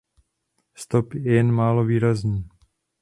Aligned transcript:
Stop 0.75 1.13
je 1.13 1.31
jen 1.33 1.51
málo 1.51 1.85
výrazný. 1.85 2.49